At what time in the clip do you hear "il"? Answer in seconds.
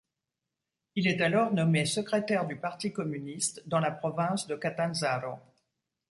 0.95-1.05